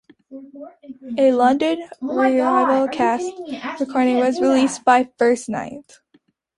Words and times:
A 1.19 1.31
London 1.31 1.87
revival 2.01 2.87
cast 2.87 3.23
recording 3.79 4.17
was 4.17 4.41
released 4.41 4.83
by 4.83 5.07
First 5.19 5.47
Night. 5.47 5.99